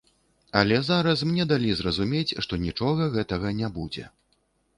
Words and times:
Але 0.61 0.77
зараз 0.87 1.19
мне 1.31 1.45
далі 1.51 1.75
зразумець, 1.81 2.35
што 2.47 2.59
нічога 2.65 3.11
гэтага 3.19 3.53
не 3.61 3.71
будзе. 3.79 4.09